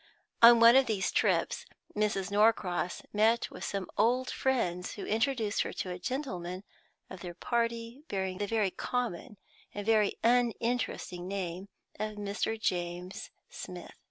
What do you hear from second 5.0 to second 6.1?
introduced her to a